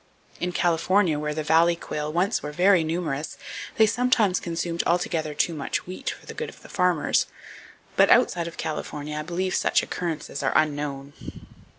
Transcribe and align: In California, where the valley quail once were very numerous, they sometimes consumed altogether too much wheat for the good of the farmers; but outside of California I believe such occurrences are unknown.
In 0.39 0.51
California, 0.51 1.19
where 1.19 1.35
the 1.35 1.43
valley 1.43 1.75
quail 1.75 2.11
once 2.11 2.41
were 2.41 2.51
very 2.51 2.83
numerous, 2.83 3.37
they 3.77 3.85
sometimes 3.85 4.39
consumed 4.39 4.81
altogether 4.87 5.35
too 5.35 5.53
much 5.53 5.85
wheat 5.85 6.09
for 6.09 6.25
the 6.25 6.33
good 6.33 6.49
of 6.49 6.63
the 6.63 6.69
farmers; 6.69 7.27
but 7.95 8.09
outside 8.09 8.47
of 8.47 8.57
California 8.57 9.15
I 9.15 9.21
believe 9.21 9.53
such 9.53 9.83
occurrences 9.83 10.41
are 10.41 10.53
unknown. 10.57 11.13